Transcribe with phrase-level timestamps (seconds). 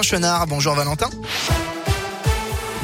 [0.00, 0.48] Chenard.
[0.48, 1.10] Bonjour Valentin.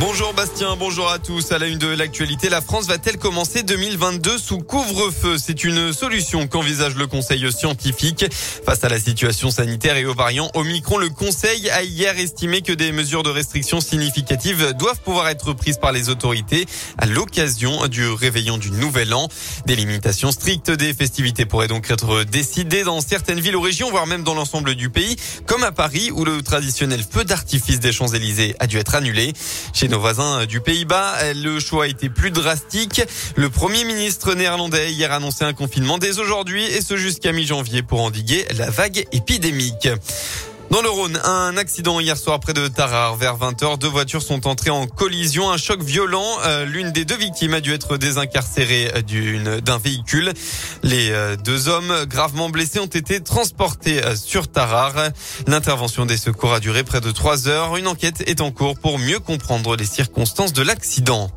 [0.01, 1.51] Bonjour Bastien, bonjour à tous.
[1.51, 5.39] À la une de l'actualité, la France va-t-elle commencer 2022 sous couvre-feu?
[5.39, 8.25] C'est une solution qu'envisage le Conseil scientifique.
[8.65, 12.73] Face à la situation sanitaire et aux variants Omicron, le Conseil a hier estimé que
[12.73, 18.09] des mesures de restriction significatives doivent pouvoir être prises par les autorités à l'occasion du
[18.09, 19.29] réveillon du Nouvel An.
[19.67, 24.07] Des limitations strictes des festivités pourraient donc être décidées dans certaines villes ou régions, voire
[24.07, 28.55] même dans l'ensemble du pays, comme à Paris où le traditionnel feu d'artifice des Champs-Élysées
[28.61, 29.33] a dû être annulé.
[29.89, 33.03] Nos voisins du Pays-Bas, le choix a été plus drastique.
[33.37, 38.03] Le Premier ministre néerlandais hier annoncé un confinement dès aujourd'hui et ce jusqu'à mi-janvier pour
[38.03, 39.89] endiguer la vague épidémique.
[40.71, 43.17] Dans le Rhône, un accident hier soir près de Tarare.
[43.17, 45.51] Vers 20h, deux voitures sont entrées en collision.
[45.51, 46.27] Un choc violent.
[46.45, 48.93] Euh, l'une des deux victimes a dû être désincarcérée
[49.65, 50.31] d'un véhicule.
[50.83, 55.09] Les euh, deux hommes gravement blessés ont été transportés euh, sur Tarare.
[55.47, 57.79] L'intervention des secours a duré près de trois heures.
[57.79, 61.31] Une enquête est en cours pour mieux comprendre les circonstances de l'accident.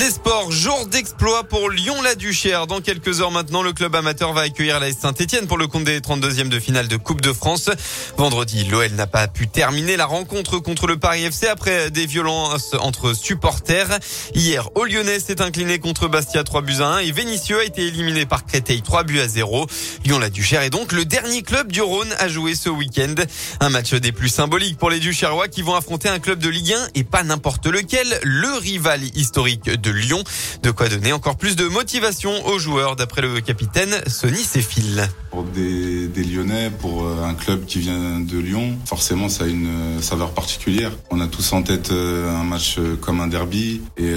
[0.00, 2.66] Les sports, jour d'exploit pour Lyon-la-Duchère.
[2.66, 6.00] Dans quelques heures maintenant, le club amateur va accueillir la Saint-Etienne pour le compte des
[6.00, 7.68] 32e de finale de Coupe de France.
[8.16, 12.74] Vendredi, l'OL n'a pas pu terminer la rencontre contre le Paris FC après des violences
[12.80, 13.98] entre supporters.
[14.34, 17.86] Hier, au Lyonnais s'est incliné contre Bastia 3 buts à 1 et Vénitieux a été
[17.86, 19.66] éliminé par Créteil 3 buts à 0.
[20.06, 23.16] Lyon-la-Duchère est donc le dernier club du Rhône à jouer ce week-end.
[23.60, 26.72] Un match des plus symboliques pour les Duchérois qui vont affronter un club de Ligue
[26.72, 30.22] 1 et pas n'importe lequel, le rival historique de Lyon.
[30.62, 35.08] De quoi donner encore plus de motivation aux joueurs, d'après le capitaine Sonny Séfil.
[35.30, 39.68] Pour des, Lyonnais, pour euh, un club qui vient de Lyon, forcément ça a une
[39.68, 40.92] euh, saveur particulière.
[41.10, 44.14] On a tous en tête euh, un match comme un derby et,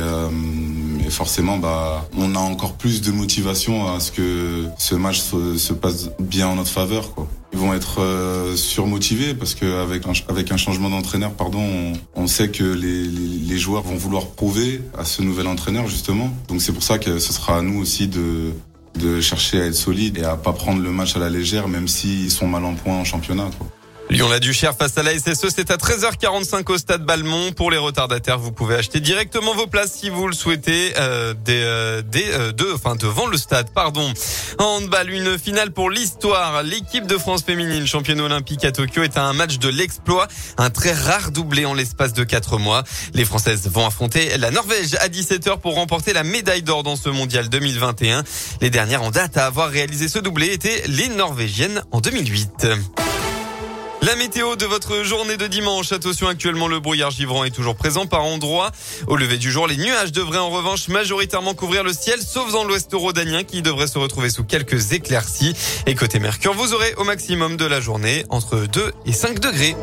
[1.10, 5.74] forcément bah on a encore plus de motivation à ce que ce match se, se
[5.74, 7.10] passe bien en notre faveur.
[7.54, 13.58] Ils vont être euh, surmotivés parce qu'avec un, changement d'entraîneur, pardon, on, sait que les,
[13.60, 16.34] joueurs vont vouloir prouver à ce nouvel entraîneur justement.
[16.48, 20.18] Donc c'est pour ça que ce sera à nous aussi de chercher à être solide
[20.18, 22.96] et à pas prendre le match à la légère, même s'ils sont mal en point
[22.96, 23.52] en championnat.
[24.10, 27.52] Lyon-la-Duchère face à la SSE, c'est à 13h45 au stade Balmont.
[27.54, 31.62] Pour les retardataires, vous pouvez acheter directement vos places si vous le souhaitez, euh, des,
[31.64, 34.14] euh, des euh, deux, enfin devant le stade, pardon.
[34.60, 36.64] En handball, une finale pour l'histoire.
[36.64, 40.28] L'équipe de France féminine, championne olympique à Tokyo, est à un match de l'exploit,
[40.58, 42.84] un très rare doublé en l'espace de quatre mois.
[43.14, 47.10] Les Françaises vont affronter la Norvège à 17h pour remporter la médaille d'or dans ce
[47.10, 48.24] mondial 2021.
[48.62, 52.68] Les dernières en date à avoir réalisé ce doublé étaient les Norvégiennes en 2008.
[54.14, 55.92] La météo de votre journée de dimanche.
[55.92, 58.70] Attention, actuellement, le brouillard givrant est toujours présent par endroits.
[59.08, 62.64] Au lever du jour, les nuages devraient en revanche majoritairement couvrir le ciel, sauf dans
[62.64, 65.56] l'ouest rhodanien qui devrait se retrouver sous quelques éclaircies.
[65.88, 69.76] Et côté Mercure, vous aurez au maximum de la journée entre 2 et 5 degrés.